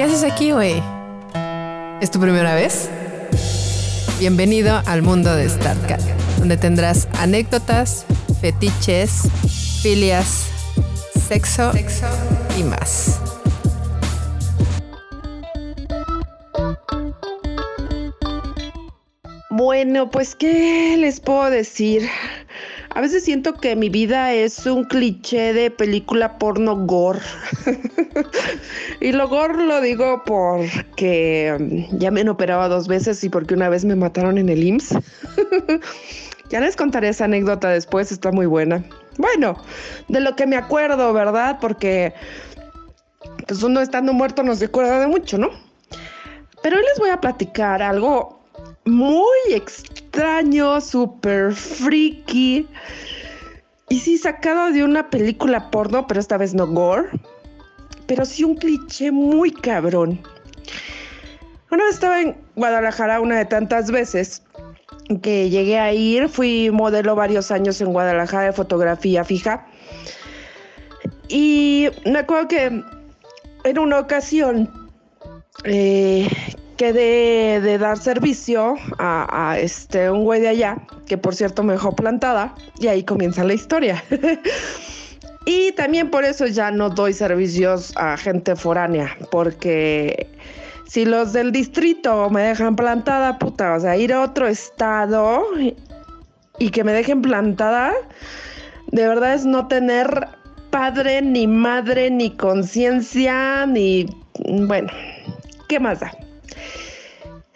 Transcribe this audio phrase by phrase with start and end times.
[0.00, 0.82] ¿Qué haces aquí, güey?
[2.00, 2.88] ¿Es tu primera vez?
[4.18, 6.00] Bienvenido al mundo de StarCat,
[6.38, 8.06] donde tendrás anécdotas,
[8.40, 9.28] fetiches,
[9.82, 10.46] filias,
[11.28, 11.70] sexo
[12.58, 13.20] y más.
[19.50, 22.08] Bueno, pues, ¿qué les puedo decir?
[22.92, 27.20] A veces siento que mi vida es un cliché de película porno gore.
[29.00, 33.54] y lo gore lo digo porque mm, ya me han operado dos veces y porque
[33.54, 34.98] una vez me mataron en el IMSS.
[36.50, 38.82] ya les contaré esa anécdota después, está muy buena.
[39.18, 39.56] Bueno,
[40.08, 41.58] de lo que me acuerdo, ¿verdad?
[41.60, 42.12] Porque
[43.46, 45.50] pues uno estando muerto no se acuerda de mucho, ¿no?
[46.62, 48.39] Pero hoy les voy a platicar algo
[48.90, 52.68] muy extraño, súper freaky.
[53.88, 57.08] Y sí, sacado de una película porno, pero esta vez no gore.
[58.06, 60.20] Pero sí un cliché muy cabrón.
[61.70, 64.42] Una vez estaba en Guadalajara una de tantas veces
[65.22, 66.28] que llegué a ir.
[66.28, 69.66] Fui modelo varios años en Guadalajara de fotografía fija.
[71.28, 72.82] Y me acuerdo que
[73.64, 74.68] en una ocasión
[75.64, 76.28] eh,
[76.80, 81.94] quedé de dar servicio a, este un güey de allá, que por cierto me dejó
[81.94, 84.02] plantada, y ahí comienza la historia.
[85.44, 90.26] y también por eso ya no doy servicios a gente foránea, porque
[90.86, 95.44] si los del distrito me dejan plantada, puta, o sea, ir a otro estado
[96.58, 97.92] y que me dejen plantada,
[98.86, 100.28] de verdad es no tener
[100.70, 104.06] padre, ni madre, ni conciencia, ni...
[104.66, 104.88] Bueno,
[105.68, 106.10] ¿qué más da?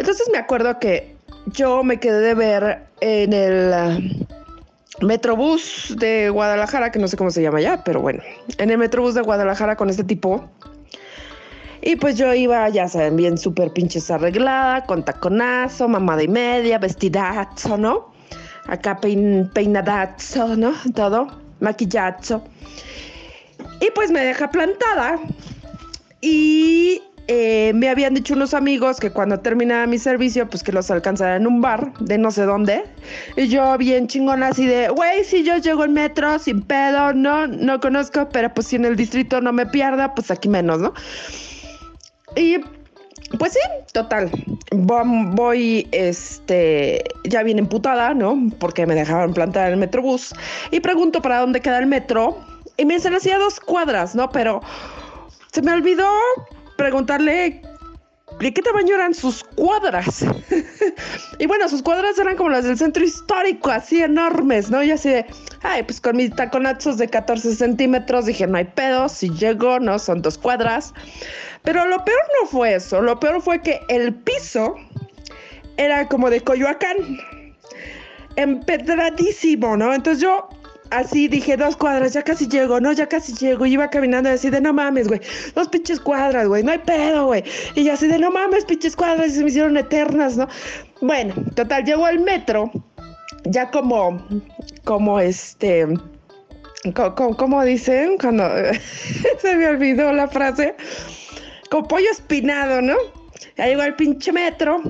[0.00, 1.14] Entonces me acuerdo que
[1.52, 7.30] yo me quedé de ver en el uh, Metrobús de Guadalajara, que no sé cómo
[7.30, 8.22] se llama ya, pero bueno,
[8.56, 10.48] en el Metrobús de Guadalajara con este tipo.
[11.82, 16.78] Y pues yo iba, ya saben, bien súper pinches arreglada, con taconazo, mamada y media,
[16.78, 18.14] vestidazo, ¿no?
[18.68, 20.72] Acá pein, peinadazo, ¿no?
[20.94, 21.26] Todo,
[21.60, 22.42] maquillazo.
[23.82, 25.18] Y pues me deja plantada.
[26.22, 27.02] Y
[27.32, 31.36] eh, me habían dicho unos amigos que cuando terminaba mi servicio, pues que los alcanzara
[31.36, 32.82] en un bar de no sé dónde.
[33.36, 37.46] Y yo bien chingona así de, güey, si yo llego en metro sin pedo, no,
[37.46, 40.92] no conozco, pero pues si en el distrito no me pierda, pues aquí menos, ¿no?
[42.34, 42.56] Y
[43.38, 43.60] pues sí,
[43.92, 44.28] total.
[44.72, 48.36] Voy, este, ya bien emputada, ¿no?
[48.58, 50.34] Porque me dejaban plantar en el metrobús.
[50.72, 52.36] Y pregunto para dónde queda el metro.
[52.76, 54.30] Y me dicen así a dos cuadras, ¿no?
[54.30, 54.62] Pero
[55.52, 56.08] se me olvidó
[56.80, 57.60] preguntarle
[58.40, 60.24] de qué tamaño eran sus cuadras.
[61.38, 64.82] y bueno, sus cuadras eran como las del centro histórico, así enormes, ¿no?
[64.82, 65.26] Y así de,
[65.62, 69.98] ay, pues con mis taconazos de 14 centímetros dije, no hay pedo, si llego, ¿no?
[69.98, 70.94] Son dos cuadras.
[71.64, 74.74] Pero lo peor no fue eso, lo peor fue que el piso
[75.76, 76.96] era como de Coyoacán,
[78.36, 79.92] empedradísimo, ¿no?
[79.92, 80.48] Entonces yo
[80.90, 83.66] así dije, dos cuadras, ya casi llego, no, ya casi llego.
[83.66, 85.20] Y iba caminando así de, no mames, güey,
[85.54, 87.44] dos pinches cuadras, güey, no hay pedo, güey.
[87.74, 90.48] Y así de, no mames, pinches cuadras, y se me hicieron eternas, ¿no?
[91.00, 92.70] Bueno, total, llegó al metro,
[93.44, 94.22] ya como,
[94.84, 95.86] como este,
[96.92, 98.48] como, dicen, cuando
[99.38, 100.74] se me olvidó la frase,
[101.70, 102.96] como pollo espinado, ¿no?
[103.56, 104.80] Ya llegó al pinche metro,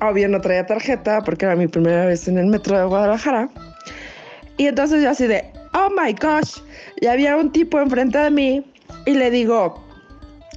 [0.00, 3.48] obvio no traía tarjeta porque era mi primera vez en el metro de Guadalajara.
[4.58, 6.58] Y entonces yo así de, oh my gosh,
[7.00, 8.64] y había un tipo enfrente de mí
[9.06, 9.82] y le digo,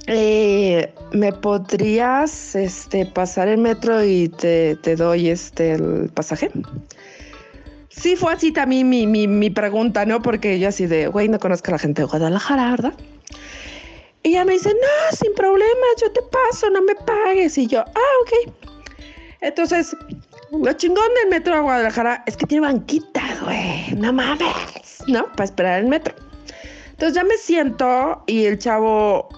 [0.08, 6.50] eh, ¿me podrías este, pasar el metro y te, doy este, el pasaje?
[7.88, 10.20] Sí, fue así también mi, mi, mi pregunta, ¿no?
[10.20, 12.94] Porque yo así de, güey, no conozco a la gente de Guadalajara, ¿verdad?
[14.24, 17.58] Y ella me dice, no, sin problema, yo te paso, no me pagues.
[17.58, 18.52] Y yo, ah, ok.
[19.40, 19.96] Entonces,
[20.52, 23.92] lo chingón del metro de Guadalajara es que tiene banquitas, güey.
[23.96, 25.24] No mames, ¿no?
[25.32, 26.14] Para esperar el metro.
[26.90, 29.28] Entonces ya me siento y el chavo,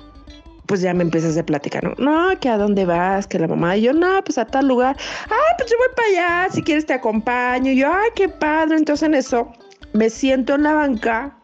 [0.67, 1.95] pues ya me empieza a hacer plática, ¿no?
[1.99, 3.77] No, que a dónde vas, que la mamá.
[3.77, 4.97] Y yo, no, pues a tal lugar.
[5.31, 7.73] Ah, pues yo voy para allá, si quieres te acompaño.
[7.73, 8.77] Yo, ay, qué padre.
[8.77, 9.53] Entonces en eso
[9.93, 11.37] me siento en la banca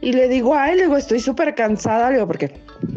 [0.00, 2.54] y le digo, ay, le digo, estoy súper cansada, le digo, porque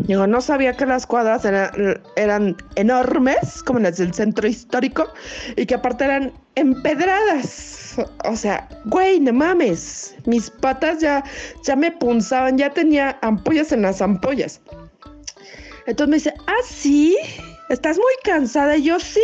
[0.07, 5.07] digo, no sabía que las cuadras eran, enormes, como las del centro histórico,
[5.55, 7.97] y que aparte eran empedradas.
[8.25, 11.23] O sea, güey, no mames, mis patas ya,
[11.63, 14.61] ya me punzaban, ya tenía ampollas en las ampollas.
[15.87, 17.17] Entonces me dice, ah, sí,
[17.69, 18.77] estás muy cansada.
[18.77, 19.23] Y yo, sí.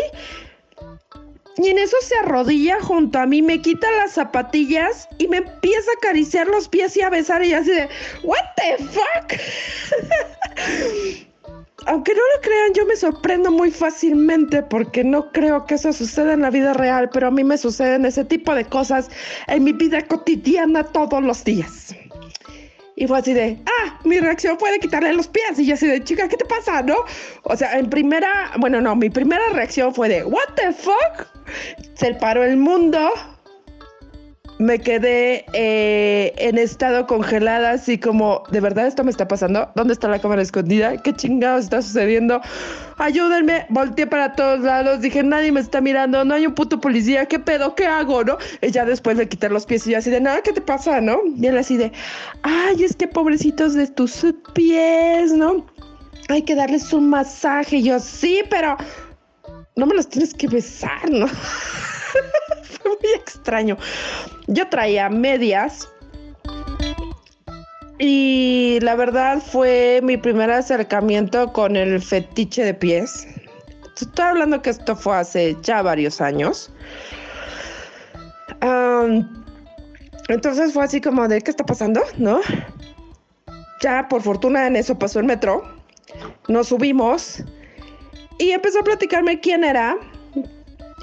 [1.57, 5.91] Y en eso se arrodilla junto a mí, me quita las zapatillas y me empieza
[5.91, 7.87] a acariciar los pies y a besar y así de,
[8.23, 9.33] ¿What the fuck?
[11.85, 12.21] Aunque no
[12.73, 17.09] yo me sorprendo muy fácilmente porque no creo que eso suceda en la vida real,
[17.11, 19.09] pero a mí me suceden ese tipo de cosas
[19.47, 21.95] en mi vida cotidiana todos los días.
[22.95, 25.57] Y fue así de, ah, mi reacción fue de quitarle los pies.
[25.57, 26.95] Y yo así de, chica, ¿qué te pasa, no?
[27.43, 31.27] O sea, en primera, bueno, no, mi primera reacción fue de, what the fuck?
[31.95, 33.11] Se paró el mundo,
[34.63, 39.69] me quedé eh, en estado congelada, así como, ¿de verdad esto me está pasando?
[39.75, 40.95] ¿Dónde está la cámara escondida?
[40.97, 42.39] ¿Qué chingados está sucediendo?
[42.97, 47.25] Ayúdenme, volteé para todos lados, dije, nadie me está mirando, no hay un puto policía,
[47.25, 47.75] ¿qué pedo?
[47.75, 48.23] ¿Qué hago?
[48.23, 48.37] ¿No?
[48.61, 51.01] Y ya después de quitar los pies y yo así de, nada, ¿qué te pasa?
[51.01, 51.19] ¿No?
[51.35, 51.91] Y él así de,
[52.43, 55.65] ay, es que pobrecitos de tus pies, ¿no?
[56.29, 57.77] Hay que darles un masaje.
[57.77, 58.77] Y yo, sí, pero
[59.75, 61.25] no me los tienes que besar, ¿no?
[63.15, 63.77] Extraño.
[64.47, 65.87] Yo traía medias.
[67.99, 73.27] Y la verdad fue mi primer acercamiento con el fetiche de pies.
[73.95, 76.71] Estoy hablando que esto fue hace ya varios años.
[80.27, 82.01] entonces fue así como de, ¿qué está pasando?
[82.17, 82.41] ¿No?
[83.81, 85.63] Ya por fortuna en eso pasó el metro.
[86.47, 87.43] Nos subimos
[88.39, 89.95] y empezó a platicarme quién era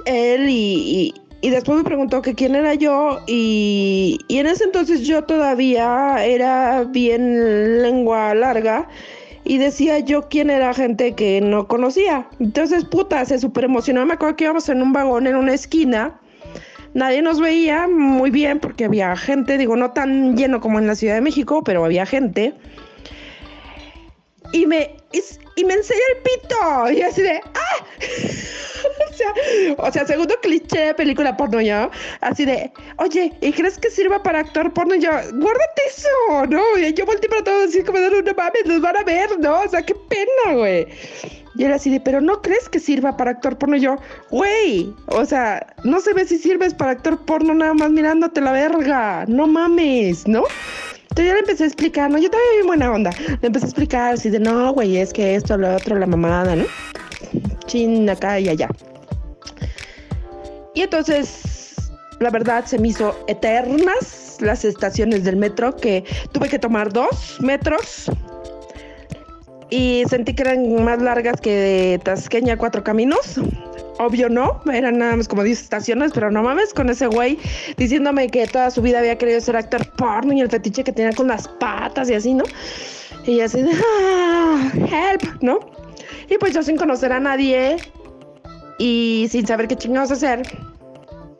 [0.07, 5.07] él y, y después me preguntó que quién era yo y, y, en ese entonces
[5.07, 8.89] yo todavía era bien lengua larga
[9.45, 12.29] y decía yo quién era gente que no conocía.
[12.39, 14.05] Entonces, puta, se súper emocionó.
[14.05, 16.21] Me acuerdo que íbamos en un vagón en una esquina.
[16.93, 20.95] Nadie nos veía muy bien porque había gente, digo, no tan lleno como en la
[20.95, 22.55] Ciudad de México, pero había gente.
[24.53, 26.91] Y me, y, me enseña el pito.
[26.93, 27.85] Y así de, ¡ah!
[29.11, 29.35] o, sea,
[29.79, 31.91] o sea, segundo cliché de película porno yo.
[32.21, 34.95] Así de, oye, ¿y crees que sirva para actuar porno?
[34.95, 36.63] Yo, guárdate eso, ¿no?
[36.79, 39.61] Y yo volteé para todos así como, no mames, los van a ver, ¿no?
[39.61, 40.87] O sea, qué pena, güey.
[41.57, 43.77] Y era así de, pero ¿no crees que sirva para actuar porno?
[43.77, 43.97] Yo,
[44.31, 48.53] güey, o sea, no se ve si sirves para actuar porno nada más mirándote la
[48.53, 49.25] verga.
[49.27, 50.45] No mames, ¿no?
[51.11, 52.19] Entonces yo le empecé a explicar, ¿no?
[52.19, 53.11] Yo también bien buena onda.
[53.41, 56.55] Le empecé a explicar así de, no, güey, es que esto, lo otro, la mamada,
[56.55, 56.65] ¿no?
[57.67, 58.69] Chin, acá y allá.
[60.75, 61.91] Y entonces,
[62.21, 67.39] la verdad, se me hizo eternas las estaciones del metro, que tuve que tomar dos
[67.41, 68.11] metros.
[69.69, 73.41] Y sentí que eran más largas que de Tasqueña Cuatro Caminos.
[74.01, 77.39] Obvio no, eran nada más como 10 estaciones, pero no mames con ese güey
[77.77, 81.13] diciéndome que toda su vida había querido ser actor porno y el fetiche que tenía
[81.13, 82.45] con las patas y así, ¿no?
[83.27, 85.61] Y así de, ah, help, ¿no?
[86.31, 87.77] Y pues yo sin conocer a nadie
[88.79, 90.45] y sin saber qué chingados hacer,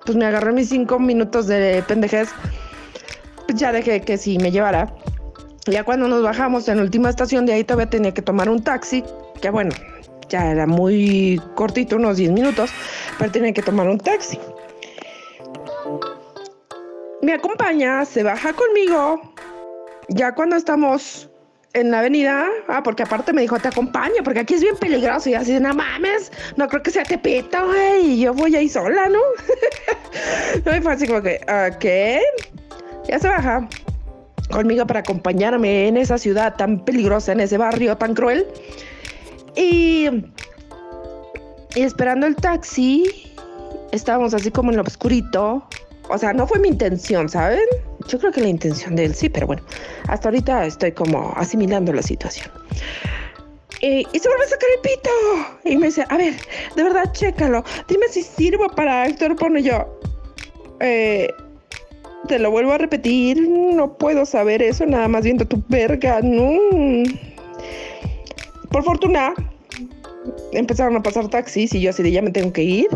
[0.05, 2.29] pues me agarré mis cinco minutos de pendejez.
[3.47, 4.95] Pues ya dejé que sí me llevara.
[5.65, 8.63] Ya cuando nos bajamos en la última estación de ahí todavía tenía que tomar un
[8.63, 9.03] taxi,
[9.41, 9.71] que bueno,
[10.31, 12.71] ya era muy cortito, unos 10 minutos,
[13.19, 14.39] pero tenía que tomar un taxi.
[17.21, 19.21] Me acompaña, se baja conmigo,
[20.09, 21.29] ya cuando estamos
[21.75, 25.29] en la avenida, ah, porque aparte me dijo, te acompaño, porque aquí es bien peligroso,
[25.29, 29.09] y así, no mames, no creo que sea Tepito, güey, y yo voy ahí sola,
[29.09, 29.21] ¿no?
[30.65, 31.41] no, y fue así como que,
[31.79, 32.23] ¿qué?
[33.07, 33.69] Ya se baja
[34.51, 38.47] conmigo para acompañarme en esa ciudad tan peligrosa, en ese barrio tan cruel.
[39.57, 40.09] Y,
[41.75, 43.05] esperando el taxi,
[43.93, 45.65] estábamos así como en lo oscurito.
[46.09, 47.61] O sea, no fue mi intención, ¿saben?
[48.09, 49.63] Yo creo que la intención de él sí, pero bueno,
[50.09, 52.51] hasta ahorita estoy como asimilando la situación.
[53.81, 55.11] y se vuelve a sacar el pito.
[55.65, 56.35] Y me dice, a ver,
[56.75, 57.65] de verdad, chécalo.
[57.89, 59.59] Dime si sirvo para actor porno.
[59.61, 60.01] Y yo,
[60.81, 61.29] eh,
[62.27, 63.49] te lo vuelvo a repetir.
[63.49, 66.21] No puedo saber eso nada más viendo tu verga.
[66.23, 66.59] No.
[68.71, 69.35] Por fortuna,
[70.53, 72.89] empezaron a pasar taxis y yo así de ya me tengo que ir.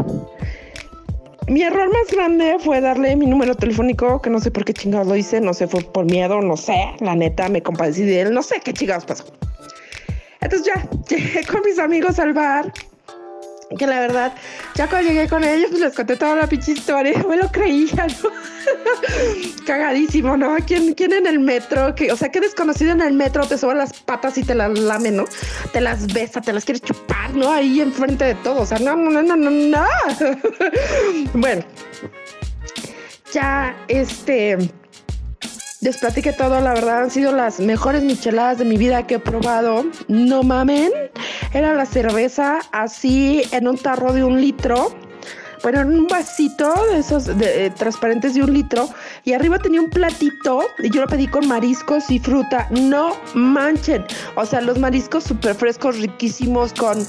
[1.49, 5.07] Mi error más grande fue darle mi número telefónico, que no sé por qué chingados
[5.07, 8.43] lo hice, no sé, por miedo, no sé, la neta, me compadecí de él, no
[8.43, 9.25] sé qué chingados pasó.
[10.41, 12.73] Entonces ya, llegué con mis amigos al bar
[13.77, 14.35] que la verdad,
[14.75, 18.07] ya cuando llegué con ellos, pues les conté toda la pinche historia, me lo creía,
[18.07, 18.31] ¿no?
[19.67, 20.57] Cagadísimo, ¿no?
[20.67, 21.95] ¿Quién, ¿Quién en el metro?
[21.95, 24.79] Que, o sea, qué desconocido en el metro te suba las patas y te las
[24.79, 25.25] lame, ¿no?
[25.73, 27.51] Te las besa, te las quieres chupar, ¿no?
[27.51, 29.85] Ahí enfrente de todo, o sea, no, no, no, no, no.
[31.35, 31.65] bueno,
[33.33, 34.59] ya, este
[35.85, 39.19] les platiqué todo, la verdad han sido las mejores micheladas de mi vida que he
[39.19, 39.85] probado.
[40.09, 40.91] No mamen,
[41.53, 44.97] era la cerveza así en un tarro de un litro,
[45.63, 48.89] bueno, en un vasito de esos eh, transparentes de un litro
[49.25, 52.67] y arriba tenía un platito y yo lo pedí con mariscos y fruta.
[52.71, 54.07] No manchen.
[54.37, 57.07] O sea, los mariscos súper frescos, riquísimos, con.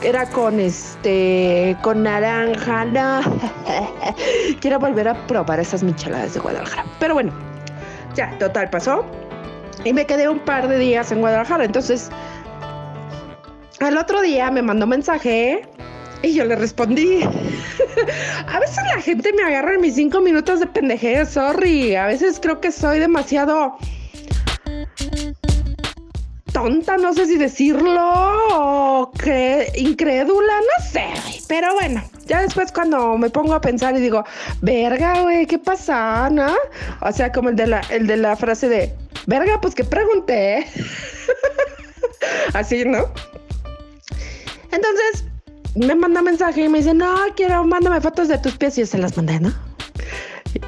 [0.00, 1.76] Era con este.
[1.82, 2.86] con naranja.
[4.60, 6.84] Quiero volver a probar esas micheladas de Guadalajara.
[6.98, 7.51] Pero bueno,
[8.14, 9.04] ya, total, pasó.
[9.84, 11.64] Y me quedé un par de días en Guadalajara.
[11.64, 12.10] Entonces,
[13.80, 15.68] al otro día me mandó mensaje
[16.22, 17.22] y yo le respondí.
[18.46, 21.96] a veces la gente me agarra en mis cinco minutos de pendejez, sorry.
[21.96, 23.76] A veces creo que soy demasiado
[26.52, 28.00] tonta, no sé si decirlo,
[28.52, 29.12] o
[29.76, 31.06] incrédula, no sé,
[31.48, 34.24] pero bueno, ya después cuando me pongo a pensar y digo,
[34.60, 36.54] verga, güey, ¿qué pasa, no?
[37.00, 38.94] O sea, como el de la, el de la frase de,
[39.26, 40.66] verga, pues que pregunté,
[42.54, 43.12] así, ¿no?
[44.70, 45.24] Entonces,
[45.74, 48.86] me manda mensaje y me dice, no, quiero, mándame fotos de tus pies y yo
[48.86, 49.52] se las mandé, ¿no?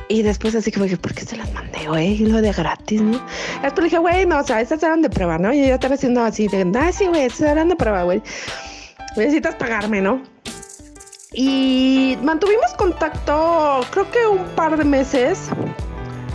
[0.08, 2.18] Y después así que dije, ¿por qué se las mandé, güey?
[2.18, 3.20] Lo de gratis, ¿no?
[3.62, 5.52] Después dije, güey, no, o sea, esas eran de prueba, ¿no?
[5.52, 8.22] Y yo estaba haciendo así, de, ah, sí, güey, esas eran de prueba, güey.
[9.16, 10.33] Necesitas pagarme, ¿no?
[11.34, 15.48] Y mantuvimos contacto, creo que un par de meses.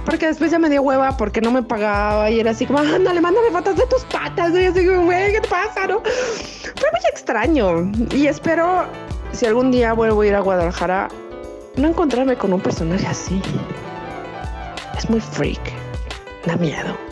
[0.06, 3.22] Porque después ya me dio hueva porque no me pagaba y era así como, ándale,
[3.22, 4.54] mándame fotos de tus patas.
[4.54, 6.02] Y así, güey, ¿qué te pasa, no?
[6.02, 7.92] Fue muy extraño.
[8.12, 8.86] Y espero,
[9.32, 11.10] si algún día vuelvo a ir a Guadalajara,
[11.78, 13.42] no encontrarme con un personaje así.
[14.98, 15.62] Es muy freak.
[16.46, 17.09] Da miedo.